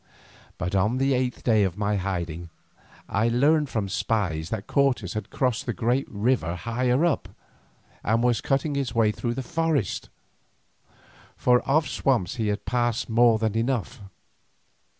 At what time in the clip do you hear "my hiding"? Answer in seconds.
1.77-2.49